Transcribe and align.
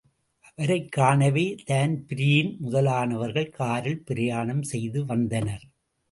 அவரைக் 0.45 0.91
காணவே 0.91 1.55
தான்பிரீன் 1.65 2.57
முதலானவர்கள் 2.61 3.49
காரில் 3.49 4.03
பிரயாணம் 4.03 4.63
செய்து 4.63 5.05
வந்தனர். 5.05 5.63